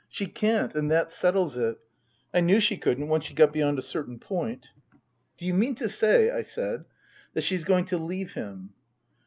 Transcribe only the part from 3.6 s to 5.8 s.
a certain point."" Do you mean